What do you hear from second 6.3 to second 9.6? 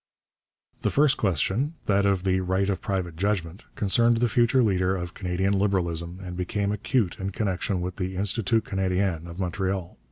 became acute in connection with the Institut Canadien of